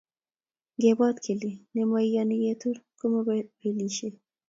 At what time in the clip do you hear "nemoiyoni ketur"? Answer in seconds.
1.75-2.77